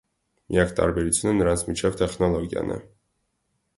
[0.53, 2.79] Միակ տարբերությունը նրանց միջև տեխնոլոգիան է։